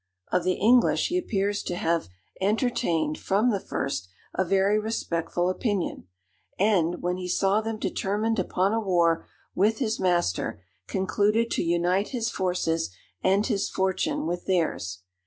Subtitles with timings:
[0.31, 2.09] Of the English he appears to have
[2.41, 6.07] entertained, from the first, a very respectful opinion;
[6.57, 12.07] and, when he saw them determined upon a war with his master, concluded to unite
[12.07, 12.89] his forces
[13.23, 15.03] and his fortune with theirs.